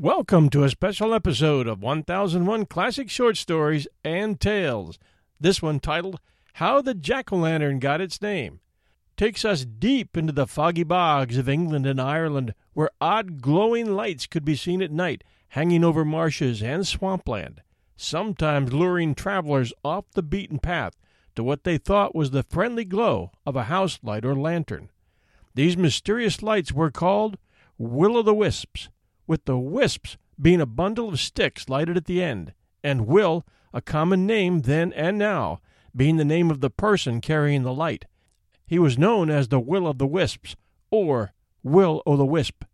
Welcome 0.00 0.48
to 0.50 0.62
a 0.62 0.68
special 0.68 1.12
episode 1.12 1.66
of 1.66 1.82
1001 1.82 2.66
Classic 2.66 3.10
Short 3.10 3.36
Stories 3.36 3.88
and 4.04 4.40
Tales. 4.40 4.96
This 5.40 5.60
one 5.60 5.80
titled 5.80 6.20
How 6.52 6.80
the 6.80 6.94
Jack 6.94 7.32
o' 7.32 7.36
Lantern 7.36 7.80
Got 7.80 8.00
Its 8.00 8.22
Name. 8.22 8.60
Takes 9.16 9.44
us 9.44 9.64
deep 9.64 10.16
into 10.16 10.32
the 10.32 10.46
foggy 10.46 10.84
bogs 10.84 11.36
of 11.36 11.48
England 11.48 11.84
and 11.84 12.00
Ireland, 12.00 12.54
where 12.74 12.90
odd 13.00 13.42
glowing 13.42 13.96
lights 13.96 14.28
could 14.28 14.44
be 14.44 14.54
seen 14.54 14.82
at 14.82 14.92
night 14.92 15.24
hanging 15.48 15.82
over 15.82 16.04
marshes 16.04 16.62
and 16.62 16.86
swampland, 16.86 17.60
sometimes 17.96 18.72
luring 18.72 19.16
travelers 19.16 19.72
off 19.82 20.04
the 20.12 20.22
beaten 20.22 20.60
path 20.60 20.92
to 21.34 21.42
what 21.42 21.64
they 21.64 21.76
thought 21.76 22.14
was 22.14 22.30
the 22.30 22.44
friendly 22.44 22.84
glow 22.84 23.32
of 23.44 23.56
a 23.56 23.64
house 23.64 23.98
light 24.04 24.24
or 24.24 24.36
lantern. 24.36 24.90
These 25.56 25.76
mysterious 25.76 26.40
lights 26.40 26.70
were 26.70 26.92
called 26.92 27.36
Will 27.78 28.16
o' 28.16 28.22
the 28.22 28.32
Wisps 28.32 28.90
with 29.28 29.44
the 29.44 29.58
wisps 29.58 30.16
being 30.40 30.60
a 30.60 30.66
bundle 30.66 31.10
of 31.10 31.20
sticks 31.20 31.68
lighted 31.68 31.96
at 31.96 32.06
the 32.06 32.22
end, 32.22 32.54
and 32.82 33.06
Will, 33.06 33.46
a 33.72 33.82
common 33.82 34.26
name 34.26 34.62
then 34.62 34.92
and 34.94 35.18
now, 35.18 35.60
being 35.94 36.16
the 36.16 36.24
name 36.24 36.50
of 36.50 36.60
the 36.60 36.70
person 36.70 37.20
carrying 37.20 37.62
the 37.62 37.72
light. 37.72 38.06
He 38.66 38.78
was 38.78 38.98
known 38.98 39.30
as 39.30 39.48
the 39.48 39.60
Will 39.60 39.86
of 39.86 39.98
the 39.98 40.06
Wisps, 40.06 40.56
or 40.90 41.32
Will 41.62 42.02
o' 42.06 42.16
the 42.16 42.24
Wisp. 42.24 42.64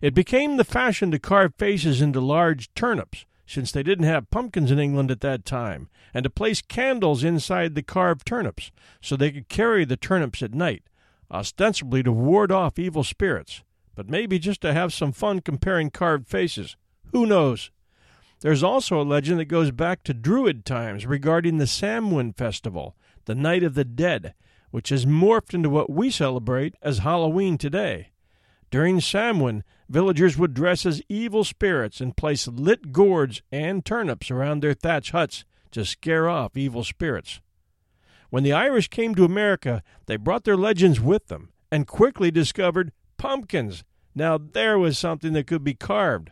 It 0.00 0.14
became 0.14 0.56
the 0.56 0.64
fashion 0.64 1.10
to 1.12 1.18
carve 1.18 1.54
faces 1.56 2.02
into 2.02 2.20
large 2.20 2.72
turnips, 2.74 3.24
since 3.46 3.70
they 3.70 3.82
didn't 3.82 4.06
have 4.06 4.30
pumpkins 4.30 4.70
in 4.70 4.78
England 4.78 5.10
at 5.10 5.20
that 5.20 5.44
time, 5.44 5.88
and 6.12 6.24
to 6.24 6.30
place 6.30 6.60
candles 6.60 7.22
inside 7.22 7.74
the 7.74 7.82
carved 7.82 8.26
turnips, 8.26 8.72
so 9.00 9.14
they 9.16 9.30
could 9.30 9.48
carry 9.48 9.84
the 9.84 9.96
turnips 9.96 10.42
at 10.42 10.54
night, 10.54 10.84
ostensibly 11.30 12.02
to 12.02 12.12
ward 12.12 12.50
off 12.50 12.78
evil 12.78 13.04
spirits 13.04 13.62
but 13.96 14.08
maybe 14.08 14.38
just 14.38 14.60
to 14.60 14.72
have 14.72 14.92
some 14.92 15.10
fun 15.10 15.40
comparing 15.40 15.90
carved 15.90 16.28
faces. 16.28 16.76
Who 17.10 17.26
knows? 17.26 17.72
There's 18.40 18.62
also 18.62 19.00
a 19.00 19.02
legend 19.02 19.40
that 19.40 19.46
goes 19.46 19.70
back 19.70 20.04
to 20.04 20.14
Druid 20.14 20.64
times 20.64 21.06
regarding 21.06 21.56
the 21.56 21.66
Samhain 21.66 22.34
festival, 22.34 22.94
the 23.24 23.34
Night 23.34 23.62
of 23.62 23.74
the 23.74 23.84
Dead, 23.84 24.34
which 24.70 24.90
has 24.90 25.06
morphed 25.06 25.54
into 25.54 25.70
what 25.70 25.90
we 25.90 26.10
celebrate 26.10 26.74
as 26.82 26.98
Halloween 26.98 27.56
today. 27.56 28.10
During 28.70 29.00
Samhain, 29.00 29.64
villagers 29.88 30.36
would 30.36 30.52
dress 30.52 30.84
as 30.84 31.00
evil 31.08 31.44
spirits 31.44 32.00
and 32.00 32.16
place 32.16 32.46
lit 32.46 32.92
gourds 32.92 33.40
and 33.50 33.84
turnips 33.84 34.30
around 34.30 34.60
their 34.60 34.74
thatch 34.74 35.12
huts 35.12 35.44
to 35.70 35.86
scare 35.86 36.28
off 36.28 36.56
evil 36.56 36.84
spirits. 36.84 37.40
When 38.28 38.42
the 38.42 38.52
Irish 38.52 38.88
came 38.88 39.14
to 39.14 39.24
America, 39.24 39.82
they 40.04 40.16
brought 40.16 40.44
their 40.44 40.56
legends 40.56 41.00
with 41.00 41.28
them 41.28 41.52
and 41.72 41.86
quickly 41.86 42.30
discovered 42.30 42.92
pumpkins. 43.16 43.84
Now 44.14 44.38
there 44.38 44.78
was 44.78 44.98
something 44.98 45.32
that 45.34 45.46
could 45.46 45.64
be 45.64 45.74
carved. 45.74 46.30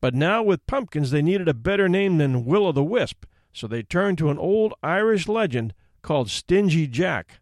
But 0.00 0.14
now 0.14 0.42
with 0.42 0.66
pumpkins 0.66 1.10
they 1.10 1.22
needed 1.22 1.48
a 1.48 1.54
better 1.54 1.88
name 1.88 2.18
than 2.18 2.44
Will 2.44 2.66
o' 2.66 2.72
the 2.72 2.84
Wisp, 2.84 3.24
so 3.52 3.66
they 3.66 3.82
turned 3.82 4.18
to 4.18 4.30
an 4.30 4.38
old 4.38 4.74
Irish 4.82 5.26
legend 5.26 5.74
called 6.02 6.30
Stingy 6.30 6.86
Jack. 6.86 7.40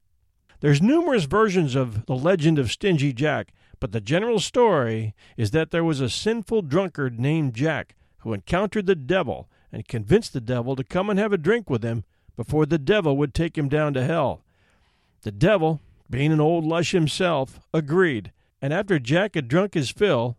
There's 0.61 0.81
numerous 0.81 1.25
versions 1.25 1.75
of 1.75 2.07
the 2.07 2.15
legend 2.15 2.59
of 2.59 2.71
Stingy 2.71 3.13
Jack, 3.13 3.53
but 3.81 3.93
the 3.93 4.01
general 4.01 4.39
story 4.39 5.15
is 5.37 5.51
that 5.51 5.71
there 5.71 5.85
was 5.85 6.01
a 6.01 6.09
sinful 6.09 6.63
drunkard 6.63 7.21
named 7.21 7.55
Jack 7.55 7.97
who 8.19 8.33
encountered 8.33 8.87
the 8.87 8.95
devil 8.95 9.51
and 9.71 9.87
convinced 9.87 10.33
the 10.33 10.41
devil 10.41 10.77
to 10.77 10.85
come 10.85 11.11
and 11.11 11.19
have 11.19 11.33
a 11.33 11.37
drink 11.37 11.69
with 11.69 11.83
him 11.83 12.05
before 12.37 12.65
the 12.65 12.79
devil 12.79 13.17
would 13.17 13.35
take 13.35 13.59
him 13.59 13.69
down 13.69 13.93
to 13.93 14.05
hell. 14.05 14.43
The 15.23 15.33
devil, 15.33 15.81
being 16.15 16.31
an 16.31 16.41
old 16.41 16.65
lush 16.65 16.93
himself, 16.93 17.59
agreed, 17.73 18.31
and 18.63 18.73
after 18.73 19.01
Jack 19.01 19.35
had 19.35 19.49
drunk 19.49 19.75
his 19.75 19.91
fill, 19.91 20.39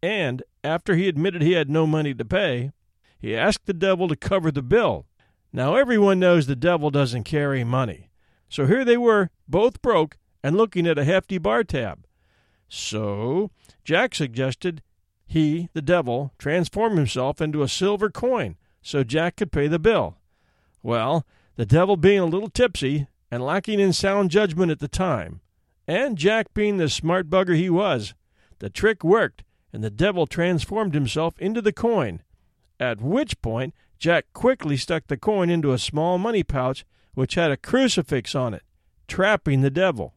and 0.00 0.44
after 0.62 0.94
he 0.94 1.08
admitted 1.08 1.42
he 1.42 1.54
had 1.54 1.68
no 1.68 1.84
money 1.84 2.14
to 2.14 2.24
pay, 2.24 2.70
he 3.18 3.34
asked 3.36 3.66
the 3.66 3.74
devil 3.74 4.06
to 4.06 4.14
cover 4.14 4.52
the 4.52 4.62
bill. 4.62 5.04
Now 5.52 5.74
everyone 5.74 6.20
knows 6.20 6.46
the 6.46 6.54
devil 6.54 6.92
doesn't 6.92 7.24
carry 7.24 7.64
money. 7.64 8.08
So 8.48 8.66
here 8.66 8.84
they 8.84 8.96
were, 8.96 9.30
both 9.48 9.82
broke 9.82 10.16
and 10.44 10.56
looking 10.56 10.86
at 10.86 10.96
a 10.96 11.02
hefty 11.02 11.38
bar 11.38 11.64
tab. 11.64 12.06
So 12.68 13.50
Jack 13.82 14.14
suggested 14.14 14.80
he, 15.26 15.70
the 15.72 15.82
devil, 15.82 16.34
transform 16.38 16.96
himself 16.96 17.40
into 17.40 17.64
a 17.64 17.68
silver 17.68 18.10
coin 18.10 18.54
so 18.80 19.02
Jack 19.02 19.34
could 19.34 19.50
pay 19.50 19.66
the 19.66 19.80
bill. 19.80 20.18
Well, 20.84 21.26
the 21.56 21.66
devil 21.66 21.96
being 21.96 22.20
a 22.20 22.26
little 22.26 22.48
tipsy, 22.48 23.08
and 23.36 23.44
lacking 23.44 23.78
in 23.78 23.92
sound 23.92 24.30
judgment 24.30 24.72
at 24.72 24.78
the 24.78 24.88
time. 24.88 25.42
And 25.86 26.16
Jack 26.16 26.54
being 26.54 26.78
the 26.78 26.88
smart 26.88 27.28
bugger 27.28 27.54
he 27.54 27.68
was, 27.68 28.14
the 28.60 28.70
trick 28.70 29.04
worked, 29.04 29.44
and 29.74 29.84
the 29.84 29.90
devil 29.90 30.26
transformed 30.26 30.94
himself 30.94 31.38
into 31.38 31.60
the 31.60 31.70
coin. 31.70 32.22
At 32.80 33.02
which 33.02 33.42
point, 33.42 33.74
Jack 33.98 34.24
quickly 34.32 34.78
stuck 34.78 35.08
the 35.08 35.18
coin 35.18 35.50
into 35.50 35.74
a 35.74 35.78
small 35.78 36.16
money 36.16 36.42
pouch 36.44 36.86
which 37.12 37.34
had 37.34 37.50
a 37.50 37.58
crucifix 37.58 38.34
on 38.34 38.54
it, 38.54 38.62
trapping 39.06 39.60
the 39.60 39.68
devil. 39.68 40.14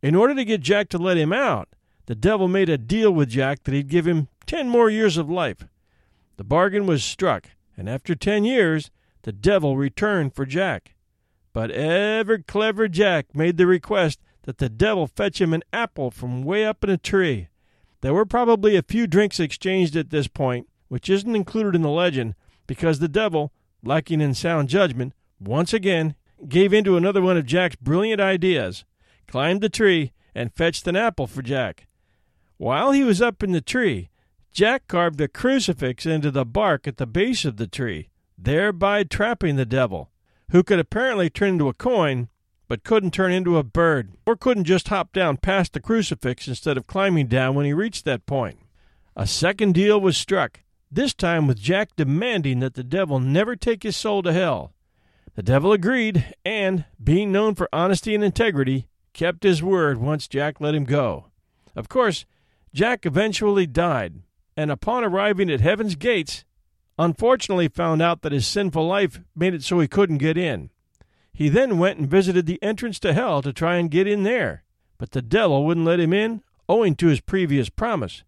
In 0.00 0.14
order 0.14 0.36
to 0.36 0.44
get 0.44 0.60
Jack 0.60 0.88
to 0.90 0.98
let 0.98 1.16
him 1.16 1.32
out, 1.32 1.70
the 2.06 2.14
devil 2.14 2.46
made 2.46 2.68
a 2.68 2.78
deal 2.78 3.10
with 3.10 3.30
Jack 3.30 3.64
that 3.64 3.74
he'd 3.74 3.88
give 3.88 4.06
him 4.06 4.28
ten 4.46 4.68
more 4.68 4.88
years 4.88 5.16
of 5.16 5.28
life. 5.28 5.66
The 6.36 6.44
bargain 6.44 6.86
was 6.86 7.02
struck, 7.02 7.48
and 7.76 7.88
after 7.88 8.14
ten 8.14 8.44
years, 8.44 8.92
the 9.22 9.32
devil 9.32 9.76
returned 9.76 10.36
for 10.36 10.46
Jack. 10.46 10.94
But 11.58 11.72
ever 11.72 12.38
clever 12.38 12.86
Jack 12.86 13.34
made 13.34 13.56
the 13.56 13.66
request 13.66 14.20
that 14.42 14.58
the 14.58 14.68
devil 14.68 15.08
fetch 15.08 15.40
him 15.40 15.52
an 15.52 15.64
apple 15.72 16.12
from 16.12 16.44
way 16.44 16.64
up 16.64 16.84
in 16.84 16.90
a 16.90 16.96
tree. 16.96 17.48
There 18.00 18.14
were 18.14 18.24
probably 18.24 18.76
a 18.76 18.82
few 18.82 19.08
drinks 19.08 19.40
exchanged 19.40 19.96
at 19.96 20.10
this 20.10 20.28
point, 20.28 20.68
which 20.86 21.10
isn't 21.10 21.34
included 21.34 21.74
in 21.74 21.82
the 21.82 21.90
legend, 21.90 22.36
because 22.68 23.00
the 23.00 23.08
devil, 23.08 23.52
lacking 23.82 24.20
in 24.20 24.34
sound 24.34 24.68
judgment, 24.68 25.14
once 25.40 25.72
again 25.72 26.14
gave 26.48 26.72
in 26.72 26.84
to 26.84 26.96
another 26.96 27.20
one 27.20 27.36
of 27.36 27.44
Jack's 27.44 27.74
brilliant 27.74 28.20
ideas, 28.20 28.84
climbed 29.26 29.60
the 29.60 29.68
tree, 29.68 30.12
and 30.36 30.54
fetched 30.54 30.86
an 30.86 30.94
apple 30.94 31.26
for 31.26 31.42
Jack. 31.42 31.88
While 32.56 32.92
he 32.92 33.02
was 33.02 33.20
up 33.20 33.42
in 33.42 33.50
the 33.50 33.60
tree, 33.60 34.10
Jack 34.52 34.86
carved 34.86 35.20
a 35.20 35.26
crucifix 35.26 36.06
into 36.06 36.30
the 36.30 36.44
bark 36.44 36.86
at 36.86 36.98
the 36.98 37.06
base 37.08 37.44
of 37.44 37.56
the 37.56 37.66
tree, 37.66 38.10
thereby 38.38 39.02
trapping 39.02 39.56
the 39.56 39.66
devil 39.66 40.12
who 40.50 40.62
could 40.62 40.78
apparently 40.78 41.28
turn 41.28 41.50
into 41.50 41.68
a 41.68 41.74
coin, 41.74 42.28
but 42.68 42.84
couldn't 42.84 43.12
turn 43.12 43.32
into 43.32 43.58
a 43.58 43.62
bird, 43.62 44.12
or 44.26 44.36
couldn't 44.36 44.64
just 44.64 44.88
hop 44.88 45.12
down 45.12 45.36
past 45.36 45.72
the 45.72 45.80
crucifix 45.80 46.48
instead 46.48 46.76
of 46.76 46.86
climbing 46.86 47.26
down 47.26 47.54
when 47.54 47.66
he 47.66 47.72
reached 47.72 48.04
that 48.04 48.26
point. 48.26 48.58
A 49.16 49.26
second 49.26 49.74
deal 49.74 50.00
was 50.00 50.16
struck, 50.16 50.60
this 50.90 51.14
time 51.14 51.46
with 51.46 51.58
Jack 51.58 51.96
demanding 51.96 52.60
that 52.60 52.74
the 52.74 52.84
devil 52.84 53.20
never 53.20 53.56
take 53.56 53.82
his 53.82 53.96
soul 53.96 54.22
to 54.22 54.32
hell. 54.32 54.72
The 55.34 55.42
devil 55.42 55.72
agreed, 55.72 56.34
and, 56.44 56.84
being 57.02 57.30
known 57.30 57.54
for 57.54 57.68
honesty 57.72 58.14
and 58.14 58.24
integrity, 58.24 58.88
kept 59.12 59.42
his 59.42 59.62
word 59.62 59.98
once 59.98 60.28
Jack 60.28 60.60
let 60.60 60.74
him 60.74 60.84
go. 60.84 61.26
Of 61.76 61.88
course, 61.88 62.26
Jack 62.74 63.06
eventually 63.06 63.66
died, 63.66 64.22
and 64.56 64.70
upon 64.70 65.04
arriving 65.04 65.50
at 65.50 65.60
heaven's 65.60 65.94
gates, 65.94 66.44
unfortunately 66.98 67.68
found 67.68 68.02
out 68.02 68.22
that 68.22 68.32
his 68.32 68.46
sinful 68.46 68.86
life 68.86 69.20
made 69.36 69.54
it 69.54 69.62
so 69.62 69.78
he 69.80 69.88
couldn't 69.88 70.18
get 70.18 70.36
in. 70.36 70.70
He 71.32 71.48
then 71.48 71.78
went 71.78 71.98
and 71.98 72.10
visited 72.10 72.46
the 72.46 72.60
entrance 72.62 72.98
to 73.00 73.12
hell 73.12 73.42
to 73.42 73.52
try 73.52 73.76
and 73.76 73.90
get 73.90 74.08
in 74.08 74.24
there, 74.24 74.64
but 74.98 75.12
the 75.12 75.22
devil 75.22 75.64
wouldn't 75.64 75.86
let 75.86 76.00
him 76.00 76.12
in, 76.12 76.42
owing 76.68 76.96
to 76.96 77.06
his 77.06 77.20
previous 77.20 77.68
promise. 77.68 78.24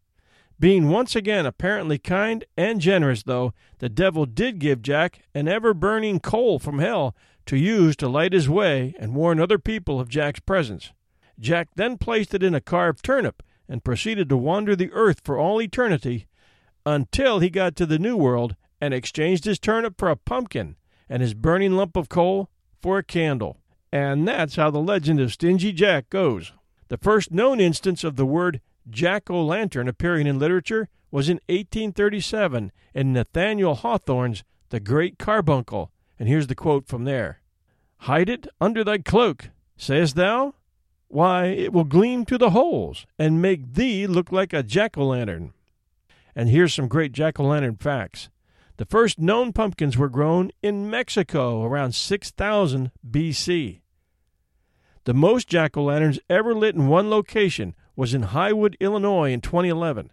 Being 0.61 0.90
once 0.90 1.17
again 1.17 1.46
apparently 1.46 1.99
kind 1.99 2.44
and 2.56 2.81
generous, 2.81 3.22
though, 3.22 3.55
the 3.78 3.88
devil 3.88 4.26
did 4.26 4.58
give 4.58 4.82
Jack 4.82 5.20
an 5.34 5.49
ever 5.49 5.75
burning 5.75 6.20
coal 6.20 6.58
from 6.58 6.78
hell 6.78 7.16
to 7.46 7.56
use 7.56 7.96
to 7.96 8.08
light 8.08 8.32
his 8.32 8.49
way 8.49 8.94
and 8.99 9.14
warn 9.14 9.40
other 9.40 9.58
people 9.58 9.99
of 9.99 10.08
Jack's 10.08 10.40
presence. 10.40 10.93
Jack 11.38 11.69
then 11.75 11.96
placed 11.96 12.34
it 12.34 12.43
in 12.43 12.55
a 12.55 12.61
carved 12.61 13.02
turnip 13.02 13.43
and 13.69 13.82
proceeded 13.82 14.28
to 14.28 14.37
wander 14.37 14.76
the 14.76 14.93
earth 14.93 15.23
for 15.25 15.38
all 15.38 15.61
eternity 15.62 16.26
until 16.84 17.38
he 17.38 17.50
got 17.50 17.75
to 17.76 17.87
the 17.87 17.99
New 17.99 18.16
World 18.16 18.55
and 18.81 18.94
exchanged 18.94 19.44
his 19.44 19.59
turnip 19.59 19.99
for 19.99 20.09
a 20.09 20.17
pumpkin 20.17 20.77
and 21.09 21.23
his 21.23 21.35
burning 21.35 21.73
lump 21.73 21.97
of 21.97 22.09
coal 22.09 22.49
for 22.81 22.99
a 22.99 23.05
candle. 23.05 23.59
And 23.93 24.27
that's 24.27 24.56
how 24.56 24.71
the 24.71 24.79
legend 24.81 25.21
of 25.21 25.32
Stingy 25.32 25.73
Jack 25.73 26.09
goes. 26.11 26.53
The 26.88 26.99
first 26.99 27.31
known 27.31 27.61
instance 27.61 28.05
of 28.05 28.17
the 28.17 28.27
word 28.27 28.61
jack 28.88 29.31
o' 29.31 29.44
lantern 29.44 29.88
appearing 29.88 30.27
in 30.27 30.38
literature 30.38 30.88
was 31.11 31.29
in 31.29 31.37
1837 31.49 32.73
in 32.94 33.12
Nathaniel 33.12 33.75
Hawthorne's 33.75 34.44
The 34.71 34.81
Great 34.81 35.19
Carbuncle. 35.19 35.91
And 36.19 36.29
here's 36.29 36.47
the 36.47 36.55
quote 36.55 36.87
from 36.87 37.05
there 37.05 37.41
Hide 37.99 38.29
it 38.29 38.47
under 38.61 38.85
thy 38.85 38.99
cloak, 38.99 39.50
sayest 39.76 40.15
thou? 40.15 40.55
Why, 41.09 41.47
it 41.47 41.73
will 41.73 41.85
gleam 41.85 42.25
through 42.25 42.38
the 42.38 42.50
holes 42.50 43.05
and 43.19 43.43
make 43.43 43.75
thee 43.75 44.06
look 44.06 44.31
like 44.31 44.53
a 44.53 44.62
jack 44.62 44.97
o' 44.97 45.05
lantern. 45.05 45.53
And 46.37 46.49
here's 46.49 46.73
some 46.73 46.87
great 46.87 47.12
jack 47.12 47.41
o' 47.41 47.44
lantern 47.44 47.76
facts. 47.76 48.29
The 48.81 48.87
first 48.87 49.19
known 49.19 49.53
pumpkins 49.53 49.99
were 49.99 50.09
grown 50.09 50.53
in 50.62 50.88
Mexico 50.88 51.62
around 51.62 51.94
6000 51.94 52.93
BC. 53.06 53.82
The 55.05 55.12
most 55.12 55.49
jack 55.49 55.77
o' 55.77 55.85
lanterns 55.85 56.19
ever 56.31 56.55
lit 56.55 56.77
in 56.77 56.88
one 56.88 57.11
location 57.11 57.75
was 57.94 58.15
in 58.15 58.23
Highwood, 58.23 58.77
Illinois 58.81 59.32
in 59.32 59.43
2011. 59.43 60.11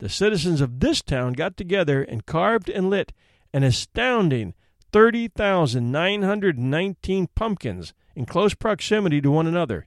The 0.00 0.10
citizens 0.10 0.60
of 0.60 0.80
this 0.80 1.00
town 1.00 1.32
got 1.32 1.56
together 1.56 2.02
and 2.02 2.26
carved 2.26 2.68
and 2.68 2.90
lit 2.90 3.14
an 3.54 3.62
astounding 3.62 4.52
30,919 4.92 7.28
pumpkins 7.34 7.94
in 8.14 8.26
close 8.26 8.52
proximity 8.52 9.22
to 9.22 9.30
one 9.30 9.46
another, 9.46 9.86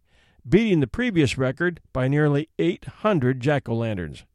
beating 0.50 0.80
the 0.80 0.88
previous 0.88 1.38
record 1.38 1.82
by 1.94 2.08
nearly 2.08 2.50
800 2.58 3.40
jack 3.40 3.70
o' 3.70 3.76
lanterns. 3.76 4.26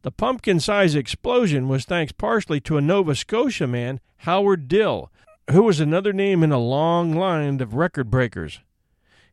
The 0.00 0.10
pumpkin 0.10 0.58
size 0.58 0.94
explosion 0.94 1.68
was 1.68 1.84
thanks 1.84 2.12
partially 2.12 2.60
to 2.60 2.78
a 2.78 2.80
Nova 2.80 3.14
Scotia 3.14 3.66
man, 3.66 4.00
Howard 4.18 4.66
Dill, 4.66 5.12
who 5.50 5.64
was 5.64 5.78
another 5.78 6.14
name 6.14 6.42
in 6.42 6.52
a 6.52 6.58
long 6.58 7.12
line 7.12 7.60
of 7.60 7.74
record 7.74 8.10
breakers. 8.10 8.60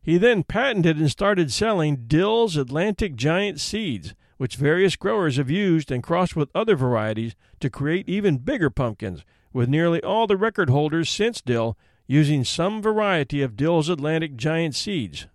He 0.02 0.18
then 0.18 0.42
patented 0.42 0.96
and 0.96 1.10
started 1.10 1.52
selling 1.52 2.06
Dill's 2.06 2.56
Atlantic 2.56 3.14
Giant 3.14 3.60
seeds, 3.60 4.14
which 4.36 4.56
various 4.56 4.96
growers 4.96 5.36
have 5.36 5.50
used 5.50 5.90
and 5.90 6.02
crossed 6.02 6.36
with 6.36 6.50
other 6.54 6.76
varieties 6.76 7.34
to 7.60 7.68
create 7.68 8.08
even 8.08 8.38
bigger 8.38 8.70
pumpkins, 8.70 9.24
with 9.52 9.68
nearly 9.68 10.02
all 10.02 10.26
the 10.26 10.36
record 10.36 10.70
holders 10.70 11.10
since 11.10 11.40
Dill 11.40 11.76
using 12.06 12.44
some 12.44 12.80
variety 12.80 13.42
of 13.42 13.56
Dill's 13.56 13.88
Atlantic 13.88 14.36
Giant 14.36 14.74
seeds. 14.74 15.26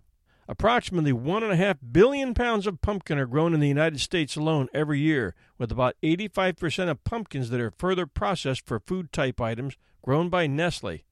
Approximately 0.48 1.12
1.5 1.12 1.78
billion 1.92 2.34
pounds 2.34 2.66
of 2.66 2.82
pumpkin 2.82 3.18
are 3.18 3.26
grown 3.26 3.54
in 3.54 3.60
the 3.60 3.68
United 3.68 4.00
States 4.00 4.36
alone 4.36 4.68
every 4.74 5.00
year, 5.00 5.34
with 5.56 5.72
about 5.72 5.96
85% 6.02 6.90
of 6.90 7.04
pumpkins 7.04 7.50
that 7.50 7.60
are 7.60 7.72
further 7.78 8.06
processed 8.06 8.66
for 8.66 8.80
food 8.80 9.12
type 9.12 9.40
items 9.40 9.76
grown 10.02 10.28
by 10.28 10.46
Nestle. 10.46 11.04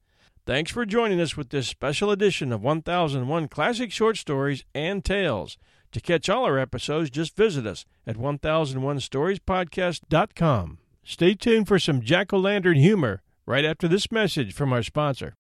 Thanks 0.45 0.73
for 0.73 0.85
joining 0.85 1.21
us 1.21 1.37
with 1.37 1.51
this 1.51 1.69
special 1.69 2.11
edition 2.11 2.53
of 2.53 2.63
1001 2.63 3.47
Classic 3.47 3.93
Short 3.93 4.17
Stories 4.17 4.65
and 4.75 5.05
Tales. 5.05 5.57
To 5.93 6.01
catch 6.01 6.29
all 6.29 6.45
our 6.45 6.59
episodes, 6.59 7.11
just 7.11 7.37
visit 7.37 7.65
us 7.65 7.85
at 8.09 8.17
1001storiespodcast.com. 8.17 10.79
Stay 11.05 11.35
tuned 11.35 11.69
for 11.69 11.79
some 11.79 12.01
jack 12.01 12.33
o' 12.33 12.39
lantern 12.39 12.77
humor 12.77 13.23
right 13.47 13.65
after 13.65 13.87
this 13.87 14.11
message 14.11 14.53
from 14.53 14.73
our 14.73 14.83
sponsor. 14.83 15.37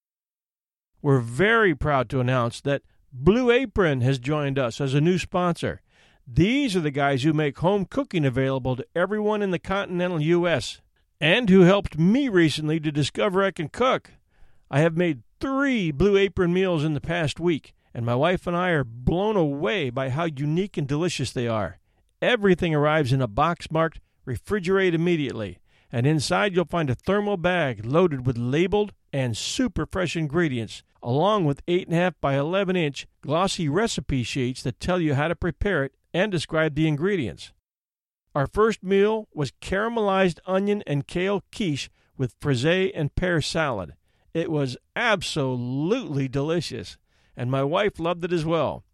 We're 1.01 1.19
very 1.19 1.75
proud 1.75 2.09
to 2.11 2.21
announce 2.21 2.61
that 2.61 2.83
Blue 3.13 3.51
Apron 3.51 4.03
has 4.03 4.21
joined 4.21 4.57
us 4.57 4.81
as 4.81 4.95
a 4.95 5.01
new 5.01 5.19
sponsor. 5.19 5.81
These 6.29 6.77
are 6.77 6.81
the 6.81 6.93
guys 6.93 7.25
who 7.25 7.33
make 7.33 7.59
home 7.59 7.87
cooking 7.87 8.25
available 8.25 8.77
to 8.77 8.87
everyone 8.95 9.43
in 9.43 9.51
the 9.51 9.59
continental 9.59 10.21
U.S. 10.21 10.81
and 11.21 11.49
who 11.49 11.63
helped 11.63 11.99
me 11.99 12.29
recently 12.29 12.79
to 12.79 12.93
discover 12.93 13.43
I 13.43 13.51
can 13.51 13.69
cook. 13.69 14.13
I 14.75 14.81
have 14.81 14.97
made 14.97 15.23
three 15.39 15.91
Blue 15.91 16.17
Apron 16.17 16.55
meals 16.55 16.83
in 16.83 16.95
the 16.95 17.01
past 17.01 17.39
week, 17.39 17.75
and 17.93 18.07
my 18.07 18.15
wife 18.15 18.47
and 18.47 18.57
I 18.57 18.71
are 18.71 18.85
blown 18.85 19.37
away 19.37 19.91
by 19.91 20.09
how 20.09 20.25
unique 20.25 20.79
and 20.79 20.89
delicious 20.89 21.31
they 21.31 21.47
are. 21.47 21.79
Everything 22.23 22.75
arrives 22.75 23.13
in 23.13 23.21
a 23.21 23.27
box 23.29 23.71
marked 23.71 24.01
refrigerate 24.27 24.95
immediately, 24.95 25.59
and 25.93 26.07
inside 26.07 26.55
you'll 26.55 26.65
find 26.65 26.89
a 26.89 26.95
thermal 26.95 27.37
bag 27.37 27.85
loaded 27.85 28.27
with 28.27 28.39
labeled 28.39 28.95
and 29.13 29.37
super 29.37 29.85
fresh 29.85 30.17
ingredients 30.17 30.83
along 31.03 31.45
with 31.45 31.67
8.5 31.67 32.15
by 32.23 32.39
11 32.39 32.75
inch 32.75 33.07
glossy 33.21 33.69
recipe 33.69 34.23
sheets 34.23 34.63
that 34.63 34.81
tell 34.81 35.03
you 35.03 35.13
how 35.13 35.29
to 35.29 35.37
prepare 35.37 35.85
it 35.85 35.93
and 36.15 36.33
describe 36.33 36.77
the 36.77 36.89
ingredients. 36.89 37.53
Our 38.35 38.47
first 38.47 38.83
meal 38.83 39.29
was 39.35 39.53
caramelized 39.61 40.39
onion 40.47 40.83
and 40.87 41.07
kale 41.07 41.43
quiche 41.55 41.91
with 42.17 42.37
frisee 42.41 42.91
and 42.95 43.15
pear 43.15 43.43
salad. 43.43 43.97
It 44.35 44.51
was 44.51 44.77
absolutely 44.97 46.29
delicious, 46.29 46.97
and 47.37 47.51
my 47.51 47.63
wife 47.63 48.01
loved 48.01 48.25
it 48.25 48.33
as 48.33 48.45
well. 48.45 48.85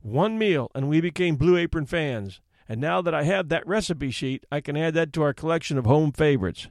One 0.00 0.38
meal, 0.38 0.70
and 0.74 0.88
we 0.88 1.00
became 1.00 1.36
Blue 1.36 1.56
Apron 1.56 1.86
fans. 1.86 2.40
And 2.68 2.80
now 2.80 3.00
that 3.02 3.14
I 3.14 3.22
have 3.22 3.48
that 3.48 3.66
recipe 3.66 4.10
sheet, 4.10 4.44
I 4.52 4.60
can 4.60 4.76
add 4.76 4.94
that 4.94 5.12
to 5.14 5.22
our 5.22 5.32
collection 5.32 5.78
of 5.78 5.86
home 5.86 6.12
favorites. 6.12 6.68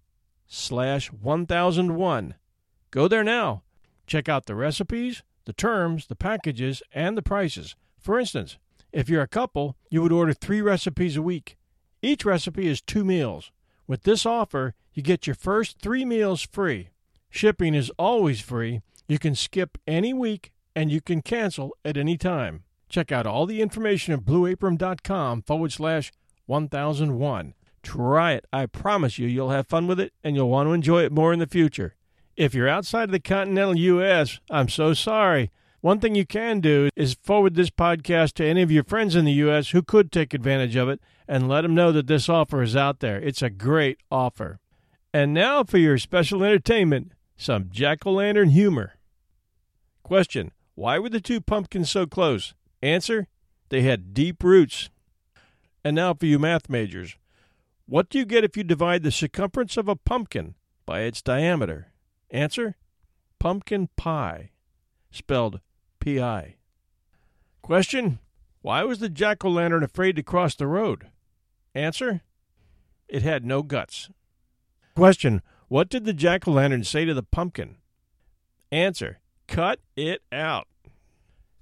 slash 0.46 1.12
1001. 1.12 2.34
Go 2.90 3.08
there 3.08 3.24
now. 3.24 3.62
Check 4.06 4.28
out 4.28 4.46
the 4.46 4.54
recipes, 4.54 5.22
the 5.44 5.52
terms, 5.52 6.06
the 6.06 6.16
packages, 6.16 6.82
and 6.92 7.16
the 7.16 7.22
prices. 7.22 7.74
For 7.98 8.18
instance, 8.18 8.58
if 8.92 9.08
you're 9.08 9.22
a 9.22 9.28
couple, 9.28 9.76
you 9.90 10.02
would 10.02 10.12
order 10.12 10.32
three 10.32 10.60
recipes 10.60 11.16
a 11.16 11.22
week. 11.22 11.56
Each 12.02 12.24
recipe 12.24 12.66
is 12.66 12.80
two 12.80 13.04
meals. 13.04 13.50
With 13.86 14.02
this 14.02 14.26
offer, 14.26 14.74
you 14.92 15.02
get 15.02 15.26
your 15.26 15.34
first 15.34 15.80
three 15.80 16.04
meals 16.04 16.42
free. 16.42 16.90
Shipping 17.30 17.74
is 17.74 17.90
always 17.98 18.40
free. 18.40 18.82
You 19.08 19.18
can 19.18 19.34
skip 19.34 19.78
any 19.86 20.12
week 20.12 20.52
and 20.76 20.90
you 20.90 21.00
can 21.00 21.22
cancel 21.22 21.74
at 21.84 21.96
any 21.96 22.18
time. 22.18 22.64
Check 22.92 23.10
out 23.10 23.26
all 23.26 23.46
the 23.46 23.62
information 23.62 24.12
at 24.12 24.20
blueapron.com 24.20 25.42
forward 25.42 25.72
slash 25.72 26.12
1001. 26.44 27.54
Try 27.82 28.32
it. 28.32 28.44
I 28.52 28.66
promise 28.66 29.18
you, 29.18 29.26
you'll 29.26 29.48
have 29.48 29.66
fun 29.66 29.86
with 29.86 29.98
it 29.98 30.12
and 30.22 30.36
you'll 30.36 30.50
want 30.50 30.68
to 30.68 30.74
enjoy 30.74 31.02
it 31.02 31.10
more 31.10 31.32
in 31.32 31.38
the 31.38 31.46
future. 31.46 31.96
If 32.36 32.52
you're 32.52 32.68
outside 32.68 33.04
of 33.04 33.12
the 33.12 33.18
continental 33.18 33.76
U.S., 33.78 34.40
I'm 34.50 34.68
so 34.68 34.92
sorry. 34.92 35.50
One 35.80 36.00
thing 36.00 36.14
you 36.14 36.26
can 36.26 36.60
do 36.60 36.90
is 36.94 37.16
forward 37.22 37.54
this 37.54 37.70
podcast 37.70 38.34
to 38.34 38.44
any 38.44 38.60
of 38.60 38.70
your 38.70 38.84
friends 38.84 39.16
in 39.16 39.24
the 39.24 39.32
U.S. 39.32 39.70
who 39.70 39.82
could 39.82 40.12
take 40.12 40.34
advantage 40.34 40.76
of 40.76 40.90
it 40.90 41.00
and 41.26 41.48
let 41.48 41.62
them 41.62 41.74
know 41.74 41.92
that 41.92 42.08
this 42.08 42.28
offer 42.28 42.62
is 42.62 42.76
out 42.76 43.00
there. 43.00 43.18
It's 43.18 43.40
a 43.40 43.48
great 43.48 43.96
offer. 44.10 44.60
And 45.14 45.32
now 45.32 45.64
for 45.64 45.78
your 45.78 45.96
special 45.96 46.44
entertainment 46.44 47.12
some 47.38 47.70
jack 47.70 48.04
o' 48.04 48.12
lantern 48.12 48.50
humor. 48.50 48.96
Question 50.02 50.52
Why 50.74 50.98
were 50.98 51.08
the 51.08 51.22
two 51.22 51.40
pumpkins 51.40 51.90
so 51.90 52.06
close? 52.06 52.52
Answer 52.82 53.28
They 53.68 53.82
had 53.82 54.12
deep 54.12 54.42
roots. 54.42 54.90
And 55.84 55.96
now 55.96 56.14
for 56.14 56.26
you 56.26 56.38
math 56.38 56.68
majors. 56.68 57.16
What 57.86 58.08
do 58.08 58.18
you 58.18 58.24
get 58.24 58.44
if 58.44 58.56
you 58.56 58.64
divide 58.64 59.02
the 59.02 59.10
circumference 59.10 59.76
of 59.76 59.88
a 59.88 59.96
pumpkin 59.96 60.54
by 60.86 61.00
its 61.00 61.22
diameter? 61.22 61.92
Answer 62.30 62.76
Pumpkin 63.38 63.88
pie, 63.96 64.50
spelled 65.10 65.60
P.I. 66.00 66.56
Question 67.60 68.18
Why 68.60 68.84
was 68.84 68.98
the 68.98 69.08
jack 69.08 69.44
o' 69.44 69.48
lantern 69.48 69.82
afraid 69.82 70.16
to 70.16 70.22
cross 70.22 70.54
the 70.54 70.66
road? 70.66 71.08
Answer 71.74 72.22
It 73.08 73.22
had 73.22 73.44
no 73.44 73.62
guts. 73.62 74.10
Question 74.94 75.42
What 75.68 75.88
did 75.88 76.04
the 76.04 76.12
jack 76.12 76.46
o' 76.46 76.52
lantern 76.52 76.84
say 76.84 77.04
to 77.04 77.14
the 77.14 77.22
pumpkin? 77.22 77.76
Answer 78.70 79.20
Cut 79.48 79.80
it 79.96 80.22
out. 80.30 80.66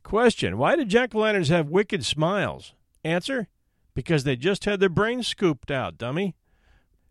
Question 0.02 0.58
Why 0.58 0.76
do 0.76 0.84
jack 0.84 1.14
o' 1.14 1.18
lanterns 1.18 1.48
have 1.48 1.68
wicked 1.68 2.04
smiles? 2.04 2.74
Answer 3.04 3.48
Because 3.94 4.24
they 4.24 4.36
just 4.36 4.64
had 4.64 4.80
their 4.80 4.88
brains 4.88 5.26
scooped 5.26 5.70
out, 5.70 5.98
dummy. 5.98 6.34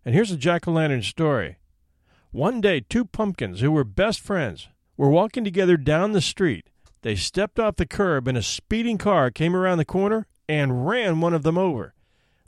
And 0.06 0.16
here's 0.16 0.32
a 0.32 0.38
jack 0.38 0.68
o' 0.68 0.72
lantern 0.72 1.04
story. 1.04 1.58
One 2.32 2.62
day, 2.62 2.82
two 2.82 3.06
pumpkins 3.06 3.62
who 3.62 3.72
were 3.72 3.84
best 3.84 4.20
friends 4.20 4.70
were 4.98 5.10
walking 5.10 5.44
together 5.44 5.78
down 5.78 6.12
the 6.12 6.22
street. 6.22 6.70
They 7.02 7.16
stepped 7.16 7.60
off 7.60 7.78
the 7.78 7.86
curb 7.86 8.28
and 8.28 8.38
a 8.38 8.44
speeding 8.44 8.98
car 8.98 9.32
came 9.32 9.56
around 9.56 9.78
the 9.78 9.86
corner 9.86 10.28
and 10.48 10.88
ran 10.88 11.22
one 11.22 11.34
of 11.34 11.44
them 11.44 11.58
over. 11.58 11.94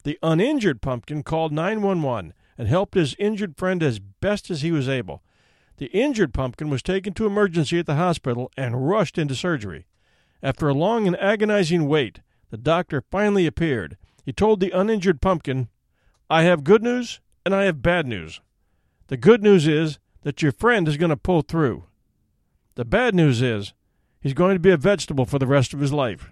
The 0.03 0.19
uninjured 0.21 0.81
pumpkin 0.81 1.23
called 1.23 1.51
911 1.51 2.33
and 2.57 2.67
helped 2.67 2.95
his 2.95 3.15
injured 3.17 3.57
friend 3.57 3.81
as 3.81 3.99
best 3.99 4.51
as 4.51 4.61
he 4.61 4.71
was 4.71 4.89
able. 4.89 5.23
The 5.77 5.87
injured 5.87 6.33
pumpkin 6.33 6.69
was 6.69 6.83
taken 6.83 7.13
to 7.13 7.25
emergency 7.25 7.79
at 7.79 7.85
the 7.85 7.95
hospital 7.95 8.51
and 8.57 8.87
rushed 8.87 9.17
into 9.17 9.35
surgery. 9.35 9.87
After 10.43 10.67
a 10.67 10.73
long 10.73 11.07
and 11.07 11.15
agonizing 11.17 11.87
wait, 11.87 12.21
the 12.49 12.57
doctor 12.57 13.03
finally 13.11 13.45
appeared. 13.45 13.97
He 14.23 14.33
told 14.33 14.59
the 14.59 14.71
uninjured 14.71 15.21
pumpkin, 15.21 15.69
I 16.29 16.43
have 16.43 16.63
good 16.63 16.83
news 16.83 17.19
and 17.45 17.53
I 17.53 17.63
have 17.65 17.81
bad 17.81 18.07
news. 18.07 18.41
The 19.07 19.17
good 19.17 19.43
news 19.43 19.67
is 19.67 19.99
that 20.23 20.41
your 20.41 20.51
friend 20.51 20.87
is 20.87 20.97
going 20.97 21.09
to 21.09 21.17
pull 21.17 21.41
through. 21.41 21.85
The 22.75 22.85
bad 22.85 23.13
news 23.13 23.41
is 23.41 23.73
he's 24.19 24.33
going 24.33 24.55
to 24.55 24.59
be 24.59 24.71
a 24.71 24.77
vegetable 24.77 25.25
for 25.25 25.39
the 25.39 25.47
rest 25.47 25.73
of 25.73 25.79
his 25.79 25.91
life. 25.91 26.31